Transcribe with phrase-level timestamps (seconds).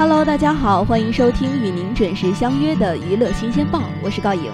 [0.00, 4.50] Hello，大家好，欢迎收听与您准时相约的娱乐新鲜报，我是高颖。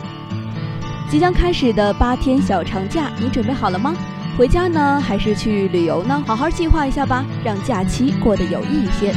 [1.09, 3.95] 即将开始的八天小长假，你准备好了吗？
[4.37, 6.21] 回家呢，还是去旅游呢？
[6.27, 9.15] 好好计划一下吧，让假期过得有意义些。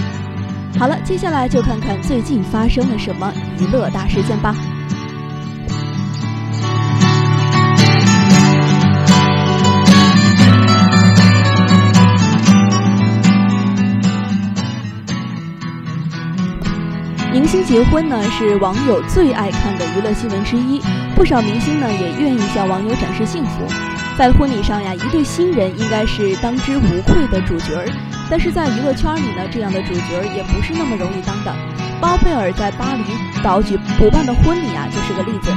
[0.77, 4.55] 好了，接下来就看看最近发生了什么娱乐大事件吧。
[17.31, 20.81] 明星结婚呢，是网友最爱看的娱乐新闻之一。
[21.15, 23.67] 不少明星呢，也愿意向网友展示幸福。
[24.17, 27.85] 在婚礼上呀，一对新人应该是当之无愧的主角儿。
[28.31, 31.55] 但是在娱乐圈里呢，这样的主角儿也不是那么容易当的。
[32.01, 33.03] 包贝尔在巴厘
[33.43, 35.51] 岛举补办的婚礼啊，就是个例子。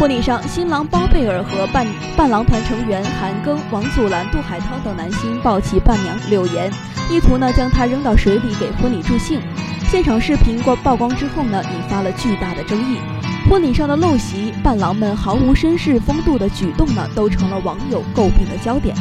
[0.00, 6.72] 婚礼上，新郎包贝尔和伴伴郎团成员韩庚、王祖蓝、杜海涛等男星抱起伴娘柳岩，
[7.10, 9.38] 意图呢将她扔到水里给婚礼助兴。
[9.92, 12.96] 现场视频过曝光之后呢，引发了巨大的争议。
[13.46, 18.96] 婚礼上的陋习，伴郎们毫无绅士风度的举动呢，都成了网友诟病的焦点。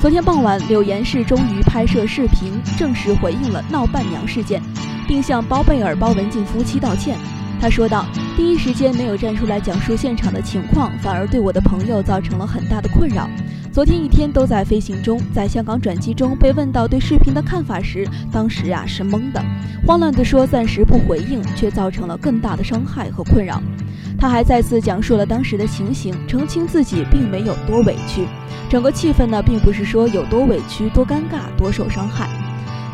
[0.00, 4.62] 昨天傍晚，柳岩氏终于拍摄视频，正式回应了闹伴娘事件，
[5.06, 7.18] 并向包贝尔、包文婧夫妻道歉。
[7.60, 13.28] 他说道：“第一时间没有站出来讲述现场的情况，反而对我的朋友造成了很大的困扰。
[13.74, 19.44] 昨天一天都在飞行中，在香港转机中被问到对视频的看法时，当时啊是懵的，
[19.84, 23.60] 慌乱地说暂时不回应，却造成了更大的伤害和困扰。”
[24.16, 28.28] 他还再次讲述了当时的情形，澄清自己并没有多委屈，
[28.70, 32.28] 整个气氛呢并不是说有多委屈、多尴尬、多受伤害。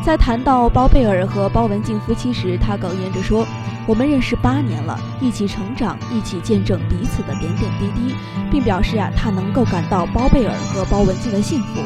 [0.03, 3.45] 在谈到包贝尔和包文婧夫妻时，他哽咽着说。
[3.87, 8.15] 我们认识八年了，一起成长，一起见证彼此的点点滴滴，
[8.51, 11.81] 并表示啊，他能够感到包贝尔和包文婧的幸福。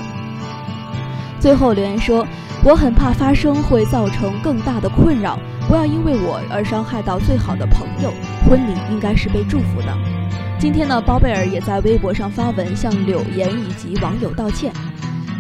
[1.40, 2.28] 最后留言说
[2.66, 5.40] ：“我很怕发生会造成更大的困扰，
[5.70, 8.14] 不要因为我而伤害到最好的朋友。
[8.48, 9.98] 婚礼应该是被祝福的。”
[10.60, 14.72] 今天呢，包贝尔也在微博上发文向柳岩以及网友道歉。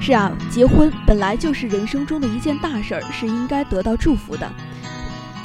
[0.05, 4.47] 是啊，结婚本来就是人生中的一件大事儿，是应该得到祝福的。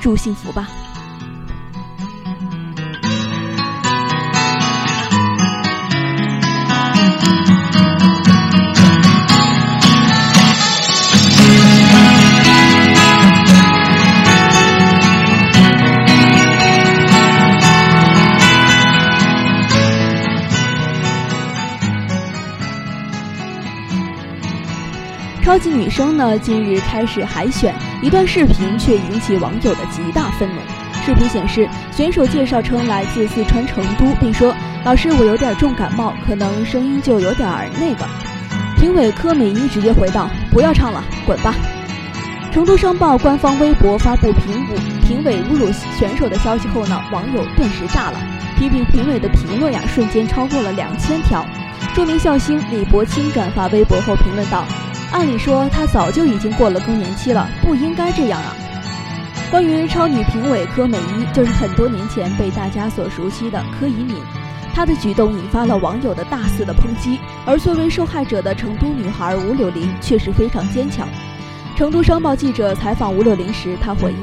[0.03, 0.69] 祝幸福吧。
[25.51, 30.55] 超级女声呢，近日开始海选，一段视频却引起网友的极大愤怒。
[31.05, 34.55] 视频显示，选手介绍称来自四川成都，并说
[34.87, 37.49] ：“老师，我有点重感冒，可能声音就有点
[37.81, 38.09] 那个。”
[38.79, 41.53] 评委柯美一直接回道：“不要唱了，滚吧！”
[42.55, 45.69] 成都商报官方微博发布评委评委侮辱
[45.99, 48.21] 选手的消息后呢，网友顿时炸了，
[48.57, 51.45] 批评评委的评论呀，瞬间超过了两千条。
[51.93, 54.65] 著名笑星李伯清转发微博后评论道。
[55.13, 58.55] 按理说，她早就已经过了更年期了，不应该这样啊。
[59.51, 64.17] 关于超女评委柯美一，就是很多年前被大家所熟悉的柯以敏，
[64.73, 67.19] 她的举动引发了网友的大肆的抨击。
[67.45, 71.09] 而作为受害者的成都女孩吴柳林却是非常坚强。
[71.77, 74.19] 成都商报记者采访吴柳林时，她回应：“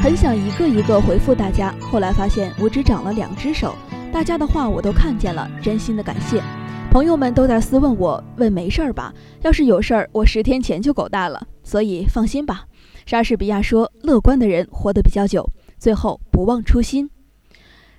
[0.00, 3.76] 很想一个一个回复大家，后来发现我只长了两只手，
[4.12, 6.42] 大家的话我都看见了，真心的感谢。”
[6.90, 9.14] 朋友们都在私问我，问没事儿吧？
[9.42, 11.46] 要是有事儿，我十天前就狗带了。
[11.62, 12.64] 所以放心吧。
[13.06, 15.48] 莎士比亚说，乐观的人活得比较久。
[15.78, 17.08] 最后，不忘初心。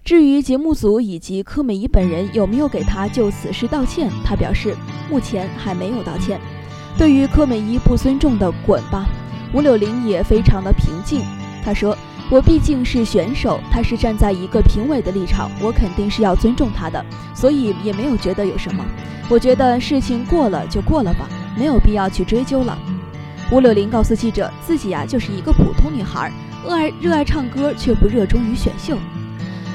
[0.03, 4.75] 至于节目组以及柯美仪本人有没有给他就此事道歉，他表示
[5.09, 6.41] 目前还没有道歉。
[6.97, 9.07] 对于柯美仪不尊重的“滚吧”，
[9.55, 11.21] 吴柳琳也非常的平静。
[11.63, 11.97] 他说。
[12.31, 17.05] 我毕竟是选手，他是站在一个评委的立场，我肯定是要尊重他的，
[17.35, 18.85] 所以也没有觉得有什么。
[19.27, 22.79] 我觉得事情过了就过了吧，没有必要去追究了。
[23.51, 26.31] 吴柳林告诉记者，自己呀就是一个普通女孩，
[26.63, 28.97] 热爱热爱唱歌，却不热衷于选秀。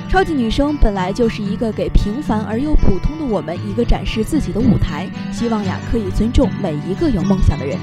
[0.09, 7.79] 超级女声本来就是一个给平凡而又普通的我们一个展示自己的舞台，希望呀可以尊重每一个有梦想的人。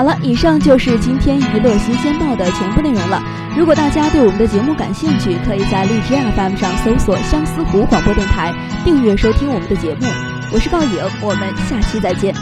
[0.00, 3.22] 好了，以上就是今天娱乐新鲜报的全部内容了。
[3.54, 8.50] 如果大家对我们的节目感兴趣，可以在荔枝 FM 上搜索“相思湖广播电台”，
[8.82, 10.06] 订阅收听我们的节目。
[10.54, 12.34] 我是告颖，我们下期再见。